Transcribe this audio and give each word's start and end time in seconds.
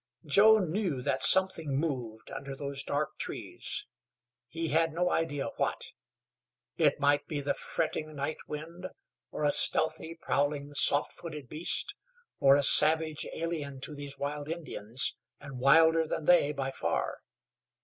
Joe 0.25 0.57
knew 0.57 1.03
that 1.03 1.21
something 1.21 1.77
moved 1.77 2.31
under 2.31 2.55
those 2.55 2.81
dark 2.81 3.19
trees. 3.19 3.85
He 4.47 4.69
had 4.69 4.93
no 4.93 5.11
idea 5.11 5.49
what. 5.57 5.91
It 6.75 6.99
might 6.99 7.27
be 7.27 7.39
the 7.39 7.53
fretting 7.53 8.15
night 8.15 8.39
wind, 8.47 8.87
or 9.29 9.43
a 9.43 9.51
stealthy, 9.51 10.15
prowling, 10.19 10.73
soft 10.73 11.13
footed 11.13 11.47
beast, 11.47 11.93
or 12.39 12.55
a 12.55 12.63
savage 12.63 13.27
alien 13.31 13.79
to 13.81 13.93
these 13.93 14.17
wild 14.17 14.49
Indians, 14.49 15.15
and 15.39 15.59
wilder 15.59 16.07
than 16.07 16.25
they 16.25 16.51
by 16.51 16.71
far. 16.71 17.19